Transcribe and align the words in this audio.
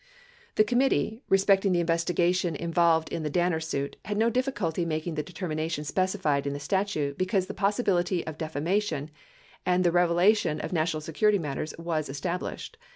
The 0.55 0.63
committee, 0.63 1.21
respecting 1.29 1.73
the 1.73 1.79
investigation 1.79 2.55
involved 2.55 3.09
in 3.09 3.21
the 3.21 3.29
Danner 3.29 3.59
suit, 3.59 3.97
had 4.05 4.17
no 4.17 4.31
difficulty 4.31 4.83
making 4.83 5.13
the 5.13 5.21
determination 5.21 5.83
specified 5.83 6.47
in 6.47 6.53
the 6.53 6.59
statute 6.59 7.19
because 7.19 7.45
the 7.45 7.53
possibility 7.53 8.25
of 8.25 8.39
defamation 8.39 9.11
and 9.63 9.83
the 9.83 9.91
revelation 9.91 10.59
of 10.59 10.73
national 10.73 11.01
security 11.01 11.37
matters 11.37 11.75
was 11.77 12.09
established. 12.09 12.77